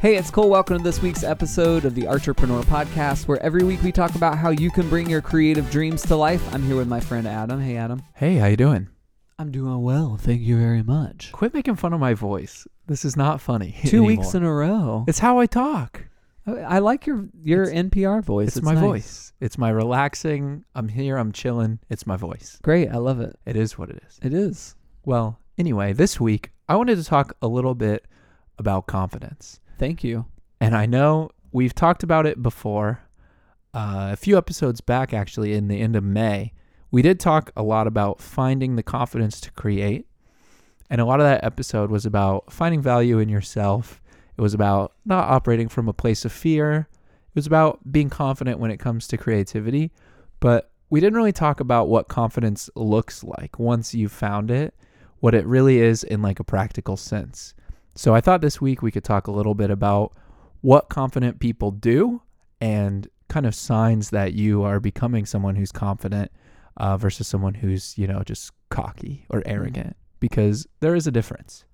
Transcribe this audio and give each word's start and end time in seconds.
Hey, 0.00 0.14
it's 0.14 0.30
Cole. 0.30 0.48
Welcome 0.48 0.78
to 0.78 0.84
this 0.84 1.02
week's 1.02 1.24
episode 1.24 1.84
of 1.84 1.96
the 1.96 2.06
Entrepreneur 2.06 2.62
Podcast, 2.62 3.26
where 3.26 3.42
every 3.42 3.64
week 3.64 3.82
we 3.82 3.90
talk 3.90 4.14
about 4.14 4.38
how 4.38 4.50
you 4.50 4.70
can 4.70 4.88
bring 4.88 5.10
your 5.10 5.20
creative 5.20 5.68
dreams 5.72 6.02
to 6.02 6.14
life. 6.14 6.54
I'm 6.54 6.62
here 6.62 6.76
with 6.76 6.86
my 6.86 7.00
friend 7.00 7.26
Adam. 7.26 7.60
Hey, 7.60 7.76
Adam. 7.76 8.04
Hey, 8.14 8.36
how 8.36 8.46
you 8.46 8.56
doing? 8.56 8.86
I'm 9.40 9.50
doing 9.50 9.82
well. 9.82 10.16
Thank 10.16 10.42
you 10.42 10.56
very 10.56 10.84
much. 10.84 11.32
Quit 11.32 11.52
making 11.52 11.74
fun 11.74 11.92
of 11.92 11.98
my 11.98 12.14
voice. 12.14 12.64
This 12.86 13.04
is 13.04 13.16
not 13.16 13.40
funny. 13.40 13.74
Two 13.86 14.04
anymore. 14.04 14.06
weeks 14.06 14.34
in 14.34 14.44
a 14.44 14.52
row. 14.52 15.04
It's 15.08 15.18
how 15.18 15.40
I 15.40 15.46
talk. 15.46 16.04
I 16.46 16.52
I 16.52 16.78
like 16.78 17.04
your 17.04 17.28
your 17.42 17.66
NPR 17.66 18.22
voice. 18.22 18.56
It's, 18.56 18.62
my 18.64 18.74
nice. 18.74 18.80
voice. 18.80 19.32
It's 19.40 19.58
my 19.58 19.70
relaxing. 19.70 20.64
I'm 20.76 20.86
here. 20.86 21.16
I'm 21.16 21.32
chilling. 21.32 21.80
It's 21.90 22.06
my 22.06 22.16
voice. 22.16 22.60
Great. 22.62 22.88
I 22.88 22.98
love 22.98 23.18
it. 23.18 23.36
It 23.44 23.56
is 23.56 23.76
what 23.76 23.90
it 23.90 24.00
is. 24.06 24.20
It 24.22 24.32
is. 24.32 24.76
Well, 25.04 25.40
anyway, 25.58 25.92
this 25.92 26.20
week 26.20 26.52
I 26.68 26.76
wanted 26.76 26.98
to 26.98 27.04
talk 27.04 27.36
a 27.42 27.48
little 27.48 27.74
bit 27.74 28.06
about 28.60 28.86
confidence. 28.86 29.58
Thank 29.78 30.02
you. 30.02 30.26
And 30.60 30.76
I 30.76 30.86
know 30.86 31.30
we've 31.52 31.74
talked 31.74 32.02
about 32.02 32.26
it 32.26 32.42
before. 32.42 33.00
Uh, 33.72 34.10
a 34.12 34.16
few 34.16 34.36
episodes 34.36 34.80
back, 34.80 35.14
actually, 35.14 35.54
in 35.54 35.68
the 35.68 35.80
end 35.80 35.94
of 35.94 36.02
May, 36.02 36.52
we 36.90 37.00
did 37.02 37.20
talk 37.20 37.52
a 37.56 37.62
lot 37.62 37.86
about 37.86 38.20
finding 38.20 38.76
the 38.76 38.82
confidence 38.82 39.40
to 39.42 39.50
create. 39.52 40.06
And 40.90 41.00
a 41.00 41.04
lot 41.04 41.20
of 41.20 41.26
that 41.26 41.44
episode 41.44 41.90
was 41.90 42.06
about 42.06 42.52
finding 42.52 42.82
value 42.82 43.18
in 43.18 43.28
yourself. 43.28 44.00
It 44.36 44.40
was 44.40 44.54
about 44.54 44.94
not 45.04 45.28
operating 45.28 45.68
from 45.68 45.88
a 45.88 45.92
place 45.92 46.24
of 46.24 46.32
fear. 46.32 46.88
It 46.90 47.34
was 47.34 47.46
about 47.46 47.92
being 47.92 48.10
confident 48.10 48.58
when 48.58 48.70
it 48.70 48.78
comes 48.78 49.06
to 49.08 49.16
creativity. 49.16 49.92
But 50.40 50.70
we 50.90 51.00
didn't 51.00 51.16
really 51.16 51.32
talk 51.32 51.60
about 51.60 51.88
what 51.88 52.08
confidence 52.08 52.70
looks 52.74 53.22
like 53.22 53.58
once 53.58 53.94
you've 53.94 54.12
found 54.12 54.50
it, 54.50 54.74
what 55.20 55.34
it 55.34 55.46
really 55.46 55.78
is 55.78 56.02
in 56.02 56.22
like 56.22 56.40
a 56.40 56.44
practical 56.44 56.96
sense. 56.96 57.54
So 57.98 58.14
I 58.14 58.20
thought 58.20 58.42
this 58.42 58.60
week 58.60 58.80
we 58.80 58.92
could 58.92 59.02
talk 59.02 59.26
a 59.26 59.32
little 59.32 59.56
bit 59.56 59.70
about 59.72 60.12
what 60.60 60.88
confident 60.88 61.40
people 61.40 61.72
do 61.72 62.22
and 62.60 63.08
kind 63.28 63.44
of 63.44 63.56
signs 63.56 64.10
that 64.10 64.34
you 64.34 64.62
are 64.62 64.78
becoming 64.78 65.26
someone 65.26 65.56
who's 65.56 65.72
confident 65.72 66.30
uh, 66.76 66.96
versus 66.96 67.26
someone 67.26 67.54
who's 67.54 67.98
you 67.98 68.06
know 68.06 68.22
just 68.22 68.52
cocky 68.70 69.26
or 69.30 69.42
arrogant 69.46 69.96
because 70.20 70.64
there 70.78 70.94
is 70.94 71.08
a 71.08 71.10
difference. 71.10 71.64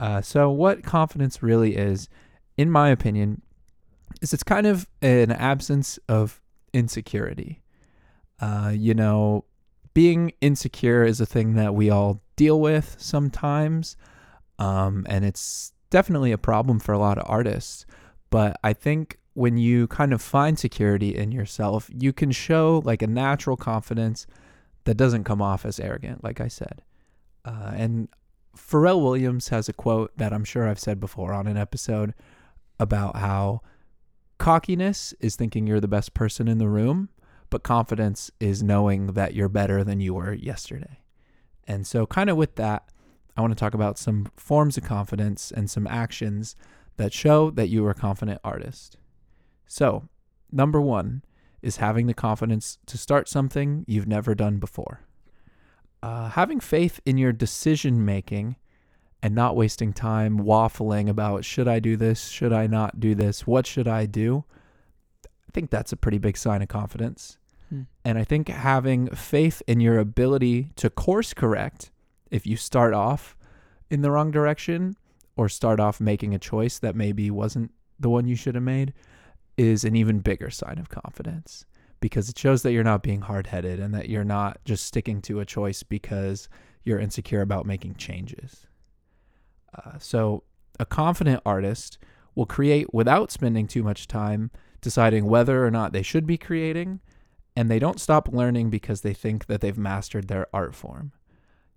Uh, 0.00 0.20
so 0.20 0.50
what 0.50 0.82
confidence 0.82 1.44
really 1.44 1.76
is 1.76 2.08
in 2.56 2.68
my 2.68 2.88
opinion 2.88 3.40
is 4.20 4.32
it's 4.32 4.42
kind 4.42 4.66
of 4.66 4.88
an 5.00 5.30
absence 5.30 5.96
of 6.08 6.40
insecurity. 6.72 7.62
Uh, 8.40 8.72
you 8.74 8.94
know 8.94 9.44
being 9.94 10.32
insecure 10.40 11.04
is 11.04 11.20
a 11.20 11.26
thing 11.26 11.54
that 11.54 11.72
we 11.72 11.88
all 11.88 12.20
deal 12.34 12.60
with 12.60 12.96
sometimes 12.98 13.96
um, 14.62 15.06
and 15.08 15.24
it's 15.24 15.72
definitely 15.90 16.32
a 16.32 16.38
problem 16.38 16.78
for 16.78 16.92
a 16.92 16.98
lot 16.98 17.18
of 17.18 17.24
artists 17.26 17.84
but 18.32 18.58
I 18.64 18.72
think 18.72 19.18
when 19.34 19.58
you 19.58 19.86
kind 19.88 20.14
of 20.14 20.22
find 20.22 20.58
security 20.58 21.14
in 21.14 21.32
yourself, 21.32 21.90
you 21.92 22.14
can 22.14 22.30
show 22.30 22.80
like 22.82 23.02
a 23.02 23.06
natural 23.06 23.58
confidence 23.58 24.26
that 24.84 24.96
doesn't 24.96 25.24
come 25.24 25.42
off 25.42 25.66
as 25.66 25.78
arrogant, 25.78 26.24
like 26.24 26.40
I 26.40 26.48
said. 26.48 26.80
Uh, 27.44 27.72
and 27.74 28.08
Pharrell 28.56 29.02
Williams 29.02 29.48
has 29.48 29.68
a 29.68 29.74
quote 29.74 30.16
that 30.16 30.32
I'm 30.32 30.44
sure 30.44 30.66
I've 30.66 30.78
said 30.78 30.98
before 30.98 31.34
on 31.34 31.46
an 31.46 31.58
episode 31.58 32.14
about 32.80 33.16
how 33.16 33.60
cockiness 34.38 35.12
is 35.20 35.36
thinking 35.36 35.66
you're 35.66 35.78
the 35.78 35.86
best 35.86 36.14
person 36.14 36.48
in 36.48 36.56
the 36.56 36.68
room, 36.68 37.10
but 37.50 37.62
confidence 37.62 38.30
is 38.40 38.62
knowing 38.62 39.08
that 39.08 39.34
you're 39.34 39.50
better 39.50 39.84
than 39.84 40.00
you 40.00 40.14
were 40.14 40.32
yesterday. 40.32 41.00
And 41.66 41.86
so, 41.86 42.06
kind 42.06 42.30
of 42.30 42.38
with 42.38 42.56
that, 42.56 42.88
I 43.36 43.40
want 43.40 43.52
to 43.52 43.58
talk 43.58 43.74
about 43.74 43.98
some 43.98 44.30
forms 44.36 44.76
of 44.76 44.84
confidence 44.84 45.50
and 45.50 45.70
some 45.70 45.86
actions 45.86 46.54
that 46.96 47.12
show 47.12 47.50
that 47.50 47.68
you 47.68 47.84
are 47.86 47.90
a 47.90 47.94
confident 47.94 48.40
artist. 48.44 48.98
So, 49.66 50.08
number 50.50 50.80
one 50.80 51.22
is 51.62 51.76
having 51.76 52.06
the 52.06 52.14
confidence 52.14 52.78
to 52.86 52.98
start 52.98 53.28
something 53.28 53.84
you've 53.86 54.08
never 54.08 54.34
done 54.34 54.58
before. 54.58 55.00
Uh, 56.02 56.30
having 56.30 56.60
faith 56.60 57.00
in 57.06 57.16
your 57.16 57.32
decision 57.32 58.04
making 58.04 58.56
and 59.22 59.34
not 59.34 59.54
wasting 59.54 59.92
time 59.92 60.40
waffling 60.40 61.08
about 61.08 61.44
should 61.44 61.68
I 61.68 61.78
do 61.78 61.96
this, 61.96 62.28
should 62.28 62.52
I 62.52 62.66
not 62.66 62.98
do 62.98 63.14
this, 63.14 63.46
what 63.46 63.66
should 63.66 63.86
I 63.86 64.06
do? 64.06 64.44
I 65.24 65.52
think 65.52 65.70
that's 65.70 65.92
a 65.92 65.96
pretty 65.96 66.18
big 66.18 66.36
sign 66.36 66.60
of 66.60 66.68
confidence. 66.68 67.38
Hmm. 67.68 67.82
And 68.04 68.18
I 68.18 68.24
think 68.24 68.48
having 68.48 69.06
faith 69.10 69.62
in 69.68 69.80
your 69.80 69.98
ability 69.98 70.70
to 70.76 70.90
course 70.90 71.32
correct 71.32 71.91
if 72.32 72.46
you 72.46 72.56
start 72.56 72.94
off 72.94 73.36
in 73.90 74.00
the 74.00 74.10
wrong 74.10 74.30
direction 74.30 74.96
or 75.36 75.48
start 75.48 75.78
off 75.78 76.00
making 76.00 76.34
a 76.34 76.38
choice 76.38 76.78
that 76.78 76.96
maybe 76.96 77.30
wasn't 77.30 77.70
the 78.00 78.08
one 78.08 78.26
you 78.26 78.34
should 78.34 78.54
have 78.54 78.64
made 78.64 78.92
is 79.56 79.84
an 79.84 79.94
even 79.94 80.18
bigger 80.18 80.50
sign 80.50 80.78
of 80.78 80.88
confidence 80.88 81.66
because 82.00 82.28
it 82.28 82.38
shows 82.38 82.62
that 82.62 82.72
you're 82.72 82.82
not 82.82 83.02
being 83.02 83.20
hard-headed 83.20 83.78
and 83.78 83.94
that 83.94 84.08
you're 84.08 84.24
not 84.24 84.58
just 84.64 84.86
sticking 84.86 85.20
to 85.20 85.40
a 85.40 85.44
choice 85.44 85.82
because 85.82 86.48
you're 86.82 86.98
insecure 86.98 87.42
about 87.42 87.66
making 87.66 87.94
changes. 87.94 88.66
Uh, 89.76 89.98
so, 89.98 90.42
a 90.80 90.86
confident 90.86 91.40
artist 91.46 91.98
will 92.34 92.46
create 92.46 92.92
without 92.92 93.30
spending 93.30 93.68
too 93.68 93.82
much 93.82 94.08
time 94.08 94.50
deciding 94.80 95.26
whether 95.26 95.64
or 95.64 95.70
not 95.70 95.92
they 95.92 96.02
should 96.02 96.26
be 96.26 96.36
creating, 96.36 96.98
and 97.54 97.70
they 97.70 97.78
don't 97.78 98.00
stop 98.00 98.28
learning 98.32 98.68
because 98.68 99.02
they 99.02 99.14
think 99.14 99.46
that 99.46 99.60
they've 99.60 99.78
mastered 99.78 100.26
their 100.26 100.48
art 100.52 100.74
form. 100.74 101.12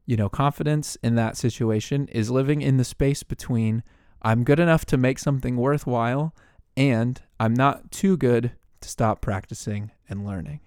You 0.06 0.18
know, 0.18 0.30
confidence 0.30 0.98
in 1.04 1.16
that 1.16 1.38
situation 1.38 2.08
is 2.10 2.30
living 2.30 2.62
in 2.62 2.78
the 2.78 2.84
space 2.84 3.24
between 3.24 3.84
I'm 4.22 4.44
good 4.44 4.60
enough 4.60 4.86
to 4.86 4.98
make 4.98 5.20
something 5.20 5.58
worthwhile 5.58 6.36
and 6.78 7.22
I'm 7.40 7.54
not 7.54 7.92
too 7.92 8.18
good 8.18 8.52
to 8.82 8.90
stop 8.90 9.22
practicing 9.22 9.92
and 10.10 10.26
learning. 10.26 10.62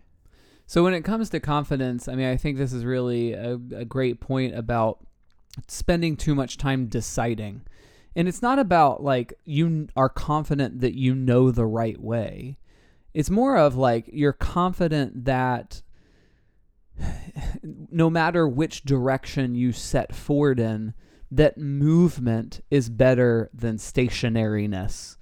So 0.67 0.85
when 0.85 0.95
it 0.95 1.03
comes 1.03 1.31
to 1.31 1.41
confidence, 1.41 2.09
I 2.09 2.15
mean, 2.15 2.29
I 2.29 2.37
think 2.37 2.59
this 2.59 2.73
is 2.73 2.85
really 2.85 3.33
a, 3.33 3.55
a 3.75 3.85
great 3.85 4.21
point 4.21 4.55
about 4.55 4.99
spending 5.67 6.17
too 6.17 6.35
much 6.35 6.59
time 6.59 6.87
deciding. 6.87 7.63
And 8.15 8.29
it's 8.29 8.43
not 8.43 8.59
about 8.59 9.03
like 9.03 9.33
you 9.45 9.89
are 9.97 10.09
confident 10.09 10.81
that 10.81 10.95
you 10.95 11.15
know 11.15 11.51
the 11.51 11.67
right 11.67 12.01
way. 12.01 12.59
It's 13.15 13.31
more 13.31 13.57
of 13.57 13.77
like 13.77 14.11
you're 14.13 14.33
confident 14.33 15.25
that 15.25 15.83
no 17.63 18.11
matter 18.11 18.47
which 18.47 18.83
direction 18.85 19.55
you 19.55 19.73
set 19.73 20.15
forward 20.15 20.61
in, 20.61 20.95
that 21.31 21.59
movement 21.59 22.61
is 22.71 22.89
better 22.89 23.51
than 23.53 23.77
stationariness. 23.77 25.17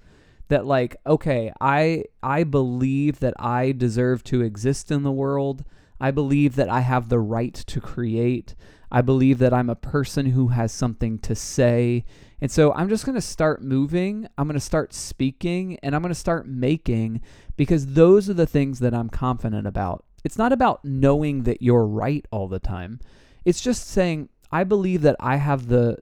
That 0.49 0.65
like, 0.65 0.95
okay, 1.05 1.51
I 1.59 2.05
I 2.23 2.43
believe 2.43 3.19
that 3.19 3.33
I 3.37 3.73
deserve 3.73 4.23
to 4.25 4.41
exist 4.41 4.91
in 4.91 5.03
the 5.03 5.11
world. 5.11 5.65
I 5.99 6.11
believe 6.11 6.55
that 6.55 6.69
I 6.69 6.81
have 6.81 7.09
the 7.09 7.19
right 7.19 7.53
to 7.53 7.81
create. 7.81 8.55
I 8.89 9.01
believe 9.01 9.39
that 9.39 9.53
I'm 9.53 9.69
a 9.69 9.75
person 9.75 10.27
who 10.27 10.49
has 10.49 10.71
something 10.71 11.19
to 11.19 11.35
say. 11.35 12.05
And 12.39 12.51
so 12.51 12.71
I'm 12.73 12.87
just 12.87 13.05
going 13.05 13.15
to 13.15 13.21
start 13.21 13.63
moving. 13.63 14.27
I'm 14.37 14.47
going 14.47 14.53
to 14.53 14.61
start 14.61 14.93
speaking 14.93 15.77
and 15.83 15.95
I'm 15.95 16.01
going 16.01 16.13
to 16.13 16.15
start 16.15 16.47
making 16.47 17.21
because 17.57 17.87
those 17.87 18.29
are 18.29 18.35
the 18.35 18.45
things 18.45 18.79
that 18.79 18.93
I'm 18.93 19.09
confident 19.09 19.67
about. 19.67 20.05
It's 20.27 20.37
not 20.37 20.51
about 20.51 20.83
knowing 20.83 21.43
that 21.43 21.61
you're 21.61 21.87
right 21.87 22.25
all 22.31 22.49
the 22.49 22.59
time. 22.59 22.99
It's 23.45 23.61
just 23.61 23.87
saying 23.87 24.27
I 24.51 24.65
believe 24.65 25.01
that 25.03 25.15
I 25.21 25.37
have 25.37 25.69
the 25.69 25.99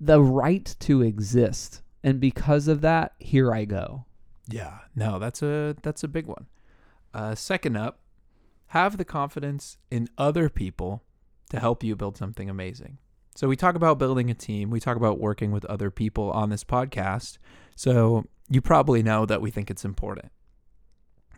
the 0.00 0.22
right 0.22 0.76
to 0.78 1.02
exist 1.02 1.82
and 2.04 2.20
because 2.20 2.68
of 2.68 2.82
that, 2.82 3.14
here 3.18 3.52
I 3.52 3.64
go. 3.64 4.06
Yeah, 4.48 4.78
no, 4.94 5.18
that's 5.18 5.42
a 5.42 5.74
that's 5.82 6.04
a 6.04 6.08
big 6.08 6.26
one. 6.26 6.46
Uh, 7.12 7.34
second 7.34 7.76
up, 7.76 7.98
have 8.68 8.96
the 8.96 9.04
confidence 9.04 9.76
in 9.90 10.08
other 10.16 10.48
people 10.48 11.02
to 11.50 11.58
help 11.58 11.82
you 11.82 11.96
build 11.96 12.16
something 12.16 12.48
amazing. 12.48 12.98
So 13.34 13.48
we 13.48 13.56
talk 13.56 13.74
about 13.74 13.98
building 13.98 14.30
a 14.30 14.34
team. 14.34 14.70
We 14.70 14.78
talk 14.78 14.96
about 14.96 15.18
working 15.18 15.50
with 15.50 15.64
other 15.64 15.90
people 15.90 16.30
on 16.30 16.50
this 16.50 16.62
podcast. 16.62 17.38
So 17.74 18.24
you 18.48 18.60
probably 18.60 19.02
know 19.02 19.26
that 19.26 19.42
we 19.42 19.50
think 19.50 19.68
it's 19.68 19.84
important. 19.84 20.30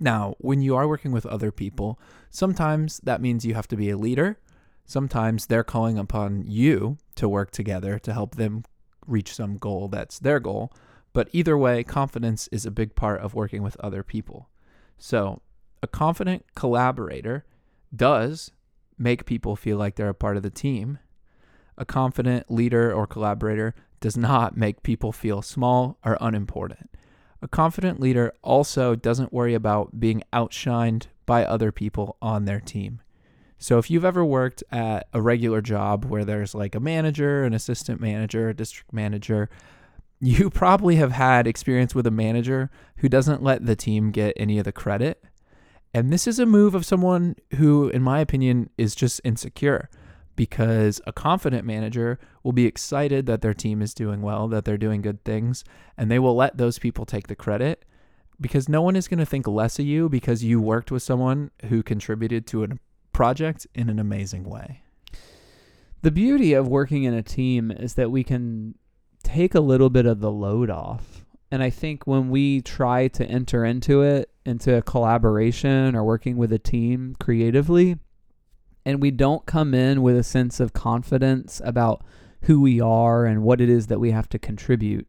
Now, 0.01 0.35
when 0.39 0.61
you 0.61 0.77
are 0.77 0.89
working 0.89 1.13
with 1.13 1.27
other 1.27 1.53
people, 1.53 1.99
sometimes 2.31 3.01
that 3.05 3.21
means 3.21 3.45
you 3.45 3.55
have 3.55 3.69
to 3.69 3.77
be 3.77 3.91
a 3.91 3.97
leader. 3.97 4.39
Sometimes 4.85 5.47
they're 5.47 5.65
calling 5.65 5.99
upon 5.99 6.45
you 6.47 6.99
to 7.15 7.29
work 7.29 7.51
together 7.51 7.99
to 8.01 8.13
help 8.13 8.35
them 8.35 8.65
reach 9.07 9.35
some 9.35 9.57
goal 9.57 9.89
that's 9.89 10.19
their 10.19 10.41
goal. 10.41 10.73
But 11.13 11.29
either 11.33 11.57
way, 11.57 11.85
confidence 11.85 12.49
is 12.49 12.67
a 12.67 12.71
big 12.71 12.95
part 12.95 13.21
of 13.21 13.35
working 13.35 13.63
with 13.63 13.79
other 13.81 14.03
people. 14.03 14.49
So, 14.99 15.43
a 15.83 15.87
confident 15.87 16.45
collaborator 16.55 17.45
does 17.95 18.51
make 18.99 19.27
people 19.27 19.55
feel 19.55 19.77
like 19.77 19.97
they're 19.97 20.09
a 20.09 20.15
part 20.15 20.37
of 20.37 20.43
the 20.43 20.51
team. 20.51 20.99
A 21.77 21.85
confident 21.85 22.51
leader 22.51 22.93
or 22.93 23.07
collaborator 23.07 23.75
does 24.01 24.17
not 24.17 24.57
make 24.57 24.83
people 24.83 25.13
feel 25.13 25.41
small 25.43 25.99
or 26.05 26.19
unimportant. 26.21 26.91
A 27.45 27.49
confident 27.49 28.01
leader 28.01 28.33
also 28.43 28.95
doesn't 28.95 29.31
worry 29.31 29.53
about 29.53 30.01
being 30.01 30.23
outshined 30.33 31.09
by 31.27 31.45
other 31.45 31.71
people 31.71 32.17
on 32.23 32.47
their 32.47 32.59
team. 32.59 33.03
So 33.59 33.77
if 33.77 33.91
you've 33.91 34.05
ever 34.05 34.25
worked 34.25 34.65
at 34.73 35.09
a 35.13 35.21
regular 35.21 35.61
job 35.61 36.07
where 36.07 36.25
there's 36.25 36.55
like 36.55 36.75
a 36.75 36.81
manager, 36.81 37.45
an 37.45 37.53
assistant 37.53 38.01
manager, 38.01 38.49
a 38.49 38.55
district 38.55 38.95
manager, 38.95 39.51
you 40.21 40.49
probably 40.49 40.97
have 40.97 41.13
had 41.13 41.47
experience 41.47 41.95
with 41.95 42.07
a 42.07 42.11
manager 42.11 42.71
who 42.97 43.11
doesn't 43.11 43.43
let 43.43 43.67
the 43.67 43.77
team 43.77 44.11
get 44.11 44.33
any 44.39 44.59
of 44.59 44.65
the 44.65 44.73
credit. 44.73 45.23
And 45.93 46.11
this 46.11 46.27
is 46.27 46.39
a 46.39 46.47
move 46.47 46.75
of 46.75 46.87
someone 46.87 47.37
who, 47.57 47.91
in 47.91 48.01
my 48.01 48.21
opinion, 48.21 48.71
is 48.79 48.95
just 48.95 49.21
insecure 49.23 49.91
because 50.37 51.01
a 51.07 51.13
confident 51.13 51.65
manager 51.67 52.19
will 52.43 52.53
be 52.53 52.67
excited 52.67 53.27
that 53.27 53.43
their 53.43 53.55
team 53.55 53.81
is 53.83 53.95
doing 53.95 54.23
well, 54.23 54.49
that 54.49 54.65
they're 54.65 54.77
doing 54.77 55.03
good 55.03 55.25
things, 55.25 55.65
and 55.97 56.11
they 56.11 56.19
will 56.19 56.35
let 56.35 56.57
those 56.57 56.79
people 56.79 57.07
take 57.07 57.29
the 57.29 57.37
credit 57.37 57.85
because 58.41 58.69
no 58.69 58.83
one 58.83 58.97
is 58.97 59.09
going 59.09 59.19
to 59.19 59.27
think 59.27 59.47
less 59.47 59.79
of 59.79 59.87
you 59.87 60.09
because 60.09 60.43
you 60.43 60.61
worked 60.61 60.91
with 60.91 61.03
someone 61.03 61.51
who 61.67 61.83
contributed 61.83 62.47
to 62.49 62.65
a 62.65 62.69
project 63.13 63.67
in 63.75 63.89
an 63.89 63.99
amazing 63.99 64.45
way. 64.45 64.83
The 66.03 66.11
beauty 66.11 66.53
of 66.53 66.69
working 66.69 67.05
in 67.05 67.15
a 67.15 67.23
team 67.23 67.71
is 67.71 67.95
that 67.95 68.11
we 68.11 68.25
can 68.25 68.75
take 69.23 69.55
a 69.55 69.61
little 69.61 69.89
bit 69.89 70.05
of 70.05 70.21
the 70.21 70.31
load 70.31 70.69
off. 70.69 71.25
And 71.51 71.63
I 71.63 71.71
think 71.71 72.07
when 72.07 72.31
we 72.31 72.61
try 72.61 73.09
to 73.09 73.25
enter 73.25 73.65
into 73.65 74.03
it, 74.03 74.31
into 74.45 74.77
a 74.77 74.83
collaboration 74.83 75.95
or 75.95 76.05
working 76.05 76.37
with 76.37 76.53
a 76.53 76.59
team 76.59 77.17
creatively, 77.21 77.97
and 78.85 79.01
we 79.01 79.11
don't 79.11 79.47
come 79.47 79.75
in 79.75 80.03
with 80.03 80.17
a 80.17 80.23
sense 80.23 80.61
of 80.61 80.73
confidence 80.73 81.61
about 81.65 82.03
who 82.43 82.61
we 82.61 82.81
are 82.81 83.25
and 83.25 83.43
what 83.43 83.61
it 83.61 83.69
is 83.69 83.87
that 83.87 84.01
we 84.01 84.11
have 84.11 84.29
to 84.29 84.39
contribute, 84.39 85.07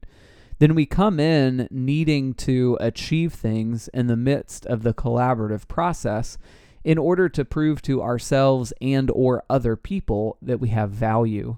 then 0.59 0.73
we 0.73 0.85
come 0.85 1.19
in 1.19 1.67
needing 1.69 2.33
to 2.33 2.77
achieve 2.79 3.33
things 3.33 3.89
in 3.89 4.07
the 4.07 4.15
midst 4.15 4.65
of 4.65 4.83
the 4.83 4.93
collaborative 4.93 5.67
process 5.67 6.37
in 6.83 6.97
order 6.97 7.27
to 7.27 7.43
prove 7.43 7.81
to 7.81 8.01
ourselves 8.01 8.71
and 8.79 9.11
or 9.11 9.43
other 9.49 9.75
people 9.75 10.37
that 10.41 10.59
we 10.59 10.69
have 10.69 10.91
value. 10.91 11.57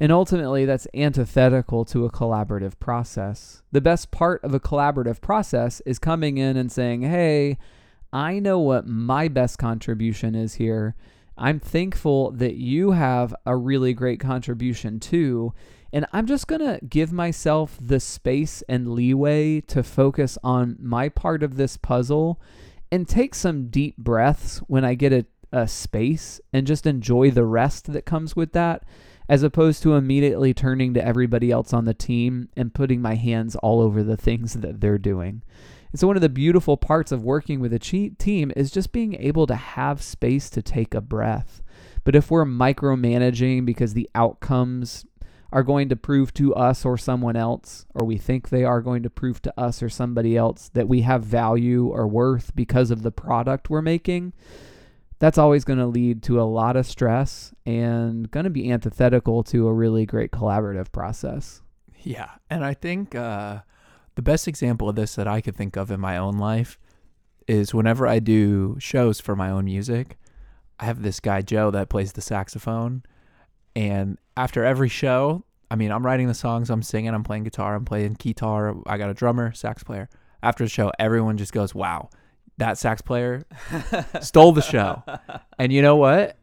And 0.00 0.10
ultimately 0.10 0.64
that's 0.64 0.88
antithetical 0.94 1.84
to 1.84 2.04
a 2.04 2.10
collaborative 2.10 2.80
process. 2.80 3.62
The 3.70 3.80
best 3.80 4.10
part 4.10 4.42
of 4.42 4.52
a 4.52 4.58
collaborative 4.58 5.20
process 5.20 5.80
is 5.86 6.00
coming 6.00 6.38
in 6.38 6.56
and 6.56 6.72
saying, 6.72 7.02
"Hey, 7.02 7.58
I 8.12 8.40
know 8.40 8.58
what 8.58 8.88
my 8.88 9.28
best 9.28 9.58
contribution 9.58 10.34
is 10.34 10.54
here. 10.54 10.96
I'm 11.36 11.60
thankful 11.60 12.30
that 12.32 12.54
you 12.54 12.92
have 12.92 13.34
a 13.46 13.56
really 13.56 13.92
great 13.92 14.20
contribution 14.20 15.00
too." 15.00 15.52
And 15.94 16.06
I'm 16.12 16.26
just 16.26 16.46
going 16.46 16.62
to 16.62 16.80
give 16.86 17.12
myself 17.12 17.76
the 17.78 18.00
space 18.00 18.62
and 18.66 18.92
leeway 18.92 19.60
to 19.62 19.82
focus 19.82 20.38
on 20.42 20.78
my 20.80 21.10
part 21.10 21.42
of 21.42 21.56
this 21.56 21.76
puzzle 21.76 22.40
and 22.90 23.06
take 23.06 23.34
some 23.34 23.68
deep 23.68 23.98
breaths 23.98 24.58
when 24.68 24.86
I 24.86 24.94
get 24.94 25.12
a, 25.12 25.26
a 25.52 25.68
space 25.68 26.40
and 26.50 26.66
just 26.66 26.86
enjoy 26.86 27.30
the 27.30 27.44
rest 27.44 27.92
that 27.92 28.06
comes 28.06 28.34
with 28.34 28.52
that, 28.52 28.84
as 29.28 29.42
opposed 29.42 29.82
to 29.82 29.94
immediately 29.94 30.54
turning 30.54 30.94
to 30.94 31.04
everybody 31.04 31.50
else 31.50 31.74
on 31.74 31.84
the 31.84 31.94
team 31.94 32.48
and 32.56 32.74
putting 32.74 33.02
my 33.02 33.14
hands 33.14 33.54
all 33.56 33.80
over 33.80 34.02
the 34.02 34.16
things 34.16 34.54
that 34.54 34.80
they're 34.80 34.98
doing. 34.98 35.42
And 35.92 36.00
so, 36.00 36.06
one 36.06 36.16
of 36.16 36.22
the 36.22 36.28
beautiful 36.28 36.76
parts 36.76 37.12
of 37.12 37.22
working 37.22 37.60
with 37.60 37.72
a 37.72 37.78
team 37.78 38.52
is 38.56 38.70
just 38.70 38.92
being 38.92 39.14
able 39.14 39.46
to 39.46 39.54
have 39.54 40.02
space 40.02 40.48
to 40.50 40.62
take 40.62 40.94
a 40.94 41.00
breath. 41.00 41.62
But 42.04 42.16
if 42.16 42.30
we're 42.30 42.46
micromanaging 42.46 43.64
because 43.64 43.94
the 43.94 44.10
outcomes 44.14 45.04
are 45.52 45.62
going 45.62 45.90
to 45.90 45.96
prove 45.96 46.32
to 46.32 46.54
us 46.54 46.84
or 46.84 46.96
someone 46.96 47.36
else, 47.36 47.84
or 47.94 48.06
we 48.06 48.16
think 48.16 48.48
they 48.48 48.64
are 48.64 48.80
going 48.80 49.02
to 49.02 49.10
prove 49.10 49.42
to 49.42 49.60
us 49.60 49.82
or 49.82 49.90
somebody 49.90 50.36
else 50.36 50.70
that 50.72 50.88
we 50.88 51.02
have 51.02 51.22
value 51.22 51.88
or 51.88 52.08
worth 52.08 52.56
because 52.56 52.90
of 52.90 53.02
the 53.02 53.12
product 53.12 53.68
we're 53.68 53.82
making, 53.82 54.32
that's 55.18 55.38
always 55.38 55.64
going 55.64 55.78
to 55.78 55.86
lead 55.86 56.22
to 56.22 56.40
a 56.40 56.42
lot 56.42 56.74
of 56.74 56.86
stress 56.86 57.52
and 57.66 58.30
going 58.30 58.44
to 58.44 58.50
be 58.50 58.72
antithetical 58.72 59.44
to 59.44 59.68
a 59.68 59.72
really 59.72 60.06
great 60.06 60.32
collaborative 60.32 60.90
process. 60.90 61.60
Yeah. 62.02 62.30
And 62.48 62.64
I 62.64 62.72
think 62.72 63.14
uh, 63.14 63.60
the 64.14 64.22
best 64.22 64.48
example 64.48 64.88
of 64.88 64.96
this 64.96 65.14
that 65.14 65.28
I 65.28 65.40
could 65.40 65.56
think 65.56 65.76
of 65.76 65.90
in 65.90 66.00
my 66.00 66.16
own 66.16 66.38
life 66.38 66.78
is 67.48 67.74
whenever 67.74 68.06
I 68.06 68.18
do 68.18 68.76
shows 68.78 69.20
for 69.20 69.34
my 69.34 69.50
own 69.50 69.64
music, 69.64 70.18
I 70.78 70.84
have 70.84 71.02
this 71.02 71.20
guy, 71.20 71.42
Joe, 71.42 71.70
that 71.70 71.88
plays 71.88 72.12
the 72.12 72.20
saxophone 72.20 73.04
and 73.74 74.18
after 74.36 74.64
every 74.64 74.88
show, 74.88 75.44
I 75.70 75.76
mean, 75.76 75.90
I'm 75.90 76.04
writing 76.04 76.28
the 76.28 76.34
songs, 76.34 76.70
I'm 76.70 76.82
singing, 76.82 77.14
I'm 77.14 77.24
playing 77.24 77.44
guitar, 77.44 77.74
I'm 77.74 77.84
playing 77.84 78.14
guitar. 78.14 78.74
I 78.86 78.98
got 78.98 79.10
a 79.10 79.14
drummer, 79.14 79.52
sax 79.52 79.82
player. 79.82 80.08
After 80.42 80.64
the 80.64 80.70
show, 80.70 80.92
everyone 80.98 81.38
just 81.38 81.52
goes, 81.52 81.74
"Wow, 81.74 82.10
that 82.58 82.76
sax 82.76 83.00
player 83.00 83.44
stole 84.20 84.52
the 84.52 84.60
show." 84.62 85.02
And 85.58 85.72
you 85.72 85.80
know 85.80 85.96
what? 85.96 86.36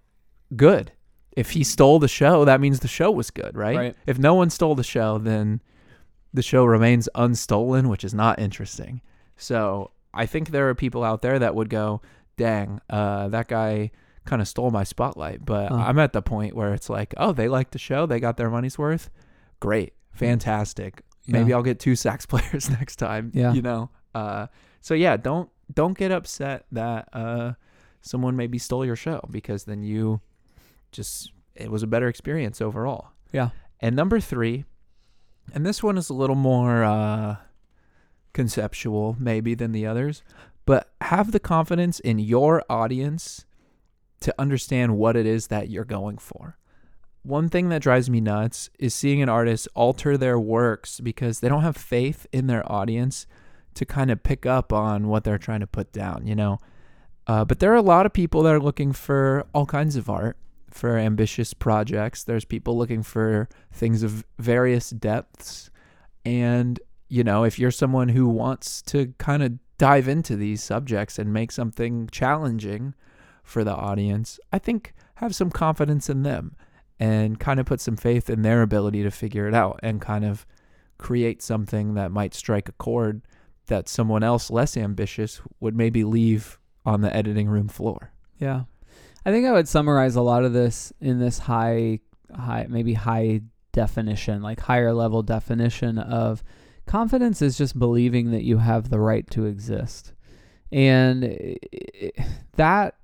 Good. 0.56 0.94
If 1.36 1.51
he 1.51 1.63
stole 1.63 2.00
the 2.00 2.07
show, 2.07 2.45
that 2.45 2.60
means 2.60 2.80
the 2.80 2.88
show 2.88 3.12
was 3.12 3.30
good, 3.30 3.56
right? 3.56 3.77
Right. 3.77 3.95
If 4.07 4.18
no 4.18 4.33
one 4.33 4.50
stole 4.50 4.74
the 4.75 4.83
show, 4.83 5.18
then 5.18 5.62
the 6.34 6.42
show 6.42 6.66
remains 6.66 7.10
unstolen, 7.16 7.88
which 7.90 8.04
is 8.04 8.14
not 8.14 8.40
interesting. 8.40 9.02
So 9.38 9.92
I 10.14 10.26
think 10.26 10.50
there 10.50 10.70
are 10.70 10.76
people 10.76 11.04
out 11.04 11.22
there 11.22 11.40
that 11.40 11.56
would 11.56 11.70
go, 11.70 12.02
"Dang, 12.38 12.81
uh, 12.90 13.28
that 13.30 13.48
guy." 13.48 13.92
kind 14.26 14.42
of 14.44 14.48
stole 14.48 14.70
my 14.70 14.84
spotlight. 14.84 15.44
But 15.44 15.72
Uh. 15.72 15.76
I'm 15.78 15.98
at 15.98 16.14
the 16.14 16.22
point 16.22 16.56
where 16.56 16.72
it's 16.76 16.88
like, 16.88 17.16
oh, 17.18 17.31
they 17.31 17.48
like 17.48 17.72
the 17.72 17.80
show, 17.80 18.06
they 18.06 18.20
got 18.20 18.38
their 18.38 18.50
money's 18.52 18.78
worth. 18.78 19.10
Great, 19.60 19.94
fantastic. 20.12 21.02
Maybe 21.26 21.52
I'll 21.52 21.64
get 21.64 21.80
two 21.80 21.96
sax 21.96 22.26
players 22.34 22.70
next 22.70 22.98
time. 22.98 23.31
Yeah. 23.34 23.54
you 23.54 23.64
know. 23.64 23.90
Uh, 24.14 24.46
so 24.81 24.94
yeah, 24.94 25.18
don't 25.18 25.50
don't 25.74 25.98
get 25.98 26.12
upset 26.12 26.66
that 26.72 27.08
uh 27.14 27.54
someone 28.02 28.36
maybe 28.36 28.60
stole 28.60 28.86
your 28.86 28.96
show 28.96 29.26
because 29.31 29.64
then 29.64 29.81
you 29.81 30.22
just 30.92 31.31
it 31.56 31.72
was 31.72 31.81
a 31.81 31.88
better 31.88 32.08
experience 32.08 32.62
overall. 32.62 33.08
Yeah. 33.31 33.50
And 33.80 33.96
number 33.96 34.20
three, 34.20 34.66
and 35.54 35.66
this 35.66 35.84
one 35.84 35.98
is 35.98 36.10
a 36.10 36.13
little 36.13 36.36
more 36.36 36.84
uh, 36.84 37.38
conceptual 38.34 39.16
maybe 39.19 39.56
than 39.56 39.72
the 39.72 39.86
others, 39.86 40.24
but 40.66 40.92
have 41.01 41.31
the 41.31 41.40
confidence 41.40 42.00
in 42.00 42.19
your 42.19 42.63
audience 42.69 43.46
to 44.22 44.34
understand 44.38 44.98
what 44.98 45.16
it 45.16 45.25
is 45.25 45.48
that 45.48 45.69
you're 45.69 45.86
going 45.86 46.18
for. 46.18 46.57
One 47.24 47.50
thing 47.50 47.69
that 47.69 47.81
drives 47.81 48.10
me 48.10 48.22
nuts 48.22 48.69
is 48.80 48.94
seeing 48.94 49.22
an 49.22 49.30
artist 49.30 49.68
alter 49.75 50.18
their 50.18 50.40
works 50.40 51.00
because 51.00 51.40
they 51.40 51.50
don't 51.50 51.63
have 51.63 51.78
faith 51.78 52.25
in 52.31 52.48
their 52.48 52.69
audience 52.72 53.28
to 53.75 53.86
kind 53.86 54.10
of 54.10 54.24
pick 54.24 54.45
up 54.45 54.74
on 54.74 55.07
what 55.07 55.24
they're 55.24 55.38
trying 55.38 55.60
to 55.60 55.68
put 55.68 55.92
down, 55.92 56.25
you 56.25 56.36
know. 56.36 56.60
Uh, 57.28 57.45
but 57.45 57.60
there 57.60 57.72
are 57.72 57.75
a 57.75 57.81
lot 57.81 58.06
of 58.06 58.13
people 58.13 58.44
that 58.44 58.54
are 58.54 58.60
looking 58.60 58.92
for 58.92 59.45
all 59.54 59.66
kinds 59.66 59.95
of 59.95 60.10
art, 60.10 60.38
for 60.74 60.98
ambitious 60.98 61.54
projects. 61.54 62.24
There's 62.24 62.45
people 62.45 62.77
looking 62.77 63.04
for 63.04 63.50
things 63.71 64.04
of 64.04 64.25
various 64.38 64.89
depths. 64.89 65.69
And, 66.25 66.80
you 67.07 67.24
know, 67.24 67.44
if 67.44 67.60
you're 67.60 67.71
someone 67.71 68.10
who 68.10 68.27
wants 68.27 68.81
to 68.83 69.13
kind 69.18 69.44
of 69.44 69.54
dive 69.77 70.07
into 70.07 70.35
these 70.35 70.61
subjects 70.61 71.18
and 71.18 71.33
make 71.33 71.52
something 71.52 72.07
challenging 72.11 72.94
for 73.44 73.64
the 73.64 73.73
audience, 73.73 74.40
I 74.52 74.59
think 74.59 74.94
have 75.16 75.35
some 75.35 75.49
confidence 75.49 76.09
in 76.09 76.23
them 76.23 76.56
and 76.99 77.40
kind 77.40 77.59
of 77.59 77.66
put 77.66 77.81
some 77.81 77.95
faith 77.95 78.30
in 78.30 78.42
their 78.42 78.61
ability 78.61 79.04
to 79.04 79.11
figure 79.11 79.47
it 79.47 79.54
out 79.54 79.80
and 79.81 80.02
kind 80.02 80.26
of 80.26 80.45
create 80.97 81.42
something 81.42 81.94
that 81.94 82.11
might 82.11 82.33
strike 82.33 82.68
a 82.68 82.73
chord 82.73 83.21
that 83.68 83.88
someone 83.88 84.23
else 84.23 84.52
less 84.52 84.76
ambitious 84.76 85.42
would 85.59 85.76
maybe 85.76 86.04
leave 86.04 86.59
on 86.85 87.02
the 87.02 87.16
editing 87.16 87.47
room 87.47 87.69
floor. 87.69 88.11
Yeah. 88.38 88.64
I 89.26 89.31
think 89.31 89.45
I 89.45 89.52
would 89.52 89.68
summarize 89.68 90.16
a 90.16 90.21
lot 90.21 90.44
of 90.44 90.54
this 90.54 90.94
in 91.02 91.19
this 91.19 91.40
high 91.40 91.99
high 92.33 92.68
maybe 92.69 92.94
high 92.94 93.42
definition, 93.71 94.42
like 94.42 94.59
higher 94.61 94.94
level 94.94 95.23
definition 95.23 95.97
of 95.97 96.44
confidence 96.85 97.42
is 97.42 97.57
just 97.57 97.78
believing 97.78 98.31
that 98.31 98.44
you 98.44 98.57
have 98.57 98.90
the 98.90 98.99
right 98.99 99.30
to 99.31 99.45
exist. 99.45 100.14
And 100.71 101.57
that 102.56 102.95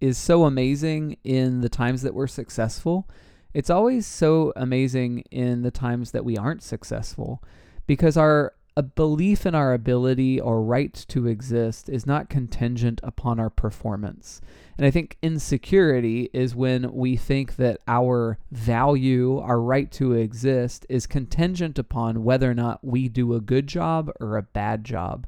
is 0.00 0.16
so 0.16 0.44
amazing 0.44 1.16
in 1.24 1.60
the 1.60 1.68
times 1.68 2.02
that 2.02 2.14
we're 2.14 2.26
successful. 2.26 3.08
It's 3.52 3.70
always 3.70 4.06
so 4.06 4.52
amazing 4.56 5.24
in 5.30 5.62
the 5.62 5.70
times 5.70 6.12
that 6.12 6.24
we 6.24 6.36
aren't 6.36 6.62
successful 6.62 7.42
because 7.86 8.16
our 8.16 8.54
a 8.80 8.82
belief 8.82 9.44
in 9.44 9.54
our 9.54 9.74
ability 9.74 10.40
or 10.40 10.62
right 10.62 10.94
to 11.06 11.26
exist 11.26 11.90
is 11.90 12.06
not 12.06 12.30
contingent 12.30 12.98
upon 13.04 13.38
our 13.38 13.50
performance. 13.50 14.40
And 14.78 14.86
I 14.86 14.90
think 14.90 15.18
insecurity 15.20 16.30
is 16.32 16.54
when 16.54 16.90
we 16.94 17.14
think 17.14 17.56
that 17.56 17.80
our 17.86 18.38
value, 18.50 19.36
our 19.36 19.60
right 19.60 19.92
to 19.92 20.14
exist, 20.14 20.86
is 20.88 21.06
contingent 21.06 21.78
upon 21.78 22.24
whether 22.24 22.50
or 22.50 22.54
not 22.54 22.82
we 22.82 23.10
do 23.10 23.34
a 23.34 23.40
good 23.42 23.66
job 23.66 24.10
or 24.18 24.38
a 24.38 24.42
bad 24.42 24.82
job. 24.82 25.26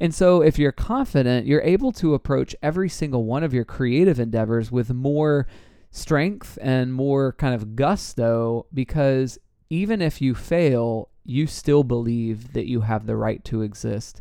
And 0.00 0.14
so, 0.14 0.40
if 0.40 0.58
you're 0.58 0.72
confident, 0.72 1.46
you're 1.46 1.60
able 1.60 1.92
to 1.92 2.14
approach 2.14 2.56
every 2.62 2.88
single 2.88 3.26
one 3.26 3.44
of 3.44 3.52
your 3.52 3.66
creative 3.66 4.18
endeavors 4.18 4.72
with 4.72 4.94
more 4.94 5.46
strength 5.90 6.58
and 6.62 6.94
more 6.94 7.34
kind 7.34 7.54
of 7.54 7.76
gusto 7.76 8.64
because 8.72 9.38
even 9.68 10.00
if 10.00 10.22
you 10.22 10.34
fail, 10.34 11.10
you 11.28 11.46
still 11.46 11.84
believe 11.84 12.54
that 12.54 12.66
you 12.66 12.80
have 12.80 13.06
the 13.06 13.16
right 13.16 13.44
to 13.44 13.62
exist. 13.62 14.20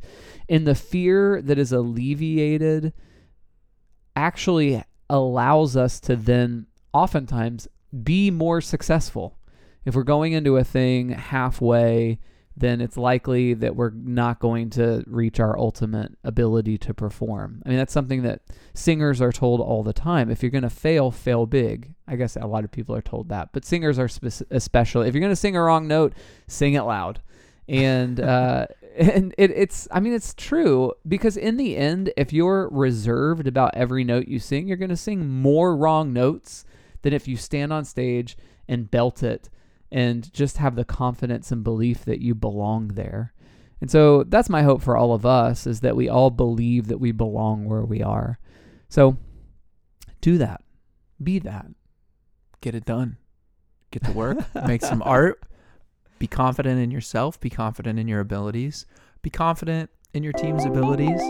And 0.50 0.68
the 0.68 0.76
fear 0.76 1.42
that 1.42 1.58
is 1.58 1.72
alleviated 1.72 2.94
actually 4.16 4.84
allows 5.10 5.78
us 5.78 6.00
to 6.02 6.16
then 6.18 6.68
oftentimes 6.94 7.68
be 8.04 8.30
more 8.30 8.60
successful. 8.60 9.38
If 9.86 9.96
we're 9.96 10.04
going 10.04 10.34
into 10.34 10.58
a 10.58 10.66
thing 10.66 11.10
halfway, 11.10 12.20
then 12.60 12.82
it's 12.82 12.98
likely 12.98 13.54
that 13.54 13.76
we're 13.76 13.92
not 13.92 14.40
going 14.40 14.72
to 14.72 15.04
reach 15.06 15.40
our 15.40 15.58
ultimate 15.60 16.18
ability 16.24 16.76
to 16.80 16.92
perform. 16.92 17.62
I 17.64 17.70
mean, 17.70 17.78
that's 17.78 17.94
something 17.94 18.24
that 18.24 18.42
singers 18.74 19.22
are 19.22 19.32
told 19.32 19.62
all 19.62 19.84
the 19.84 19.94
time. 19.94 20.32
If 20.32 20.42
you're 20.42 20.50
going 20.50 20.64
to 20.64 20.70
fail, 20.70 21.12
fail 21.12 21.46
big. 21.46 21.94
I 22.08 22.16
guess 22.16 22.36
a 22.36 22.48
lot 22.48 22.64
of 22.64 22.72
people 22.72 22.96
are 22.96 23.02
told 23.02 23.30
that, 23.30 23.50
but 23.54 23.64
singers 23.64 24.00
are 24.00 24.08
spec- 24.08 24.48
especially. 24.50 25.08
If 25.08 25.14
you're 25.14 25.22
going 25.22 25.32
to 25.32 25.36
sing 25.36 25.56
a 25.56 25.62
wrong 25.62 25.88
note, 25.88 26.14
sing 26.48 26.74
it 26.74 26.82
loud. 26.82 27.22
And 27.68 28.20
uh, 28.20 28.66
and 28.98 29.36
it, 29.38 29.52
it's 29.52 29.88
I 29.92 30.00
mean 30.00 30.14
it's 30.14 30.34
true 30.34 30.94
because 31.08 31.38
in 31.38 31.58
the 31.58 31.78
end, 31.78 32.12
if 32.18 32.34
you're 32.34 32.70
reserved 32.70 33.46
about 33.46 33.76
every 33.76 34.04
note 34.04 34.28
you 34.28 34.40
sing, 34.40 34.68
you're 34.68 34.78
going 34.78 34.90
to 34.90 34.98
sing 34.98 35.28
more 35.28 35.76
wrong 35.78 36.12
notes 36.12 36.66
than 37.04 37.14
if 37.14 37.28
you 37.28 37.38
stand 37.38 37.72
on 37.72 37.86
stage 37.86 38.36
and 38.68 38.90
belt 38.90 39.22
it 39.22 39.50
and 39.92 40.32
just 40.34 40.58
have 40.58 40.76
the 40.76 40.86
confidence 40.86 41.52
and 41.52 41.64
belief 41.64 42.06
that 42.06 42.22
you 42.22 42.36
belong 42.36 42.90
there. 42.90 43.34
And 43.80 43.92
so 43.92 44.24
that's 44.24 44.50
my 44.50 44.64
hope 44.64 44.82
for 44.82 44.98
all 44.98 45.14
of 45.14 45.26
us 45.26 45.68
is 45.68 45.82
that 45.82 45.96
we 45.96 46.10
all 46.10 46.30
believe 46.30 46.88
that 46.88 47.00
we 47.00 47.12
belong 47.12 47.66
where 47.66 47.86
we 47.86 48.02
are. 48.02 48.40
So 48.90 49.18
do 50.22 50.38
that. 50.40 50.62
Be 51.22 51.40
that. 51.40 51.68
Get 52.62 52.76
it 52.76 52.86
done. 52.86 53.18
Get 53.92 54.04
to 54.06 54.12
work. 54.12 54.40
make 54.68 54.82
some 54.82 55.04
art. 55.04 55.42
Be 56.20 56.28
confident 56.28 56.80
in 56.80 56.90
yourself. 56.90 57.40
Be 57.40 57.50
confident 57.50 58.00
in 58.00 58.08
your 58.08 58.20
abilities. 58.20 58.86
Be 59.22 59.30
confident 59.30 59.92
in 60.14 60.24
your 60.24 60.34
team's 60.34 60.66
abilities. 60.66 61.22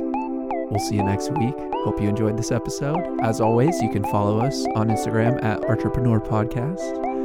We'll 0.70 0.80
see 0.80 0.96
you 0.96 1.04
next 1.04 1.32
week. 1.32 1.56
Hope 1.84 2.02
you 2.02 2.10
enjoyed 2.10 2.38
this 2.38 2.52
episode. 2.52 3.20
As 3.22 3.40
always, 3.42 3.82
you 3.82 3.90
can 3.90 4.04
follow 4.04 4.40
us 4.40 4.66
on 4.76 4.90
Instagram 4.90 5.44
at 5.44 5.64
Entrepreneur 5.70 6.20
Podcast. 6.20 7.17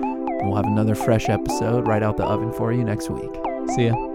We'll 0.43 0.57
have 0.57 0.67
another 0.67 0.95
fresh 0.95 1.29
episode 1.29 1.87
right 1.87 2.03
out 2.03 2.17
the 2.17 2.25
oven 2.25 2.53
for 2.53 2.73
you 2.73 2.85
next 2.85 3.11
week. 3.11 3.31
See 3.75 3.87
ya. 3.87 4.12